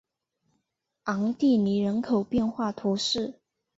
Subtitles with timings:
[1.03, 3.39] 昂蒂尼人口变化图示